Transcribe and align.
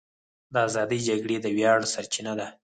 د 0.53 0.55
ازادۍ 0.67 0.99
جګړې 1.09 1.37
د 1.41 1.47
ویاړ 1.55 1.79
سرچینه 1.93 2.33
ده. 2.39 2.47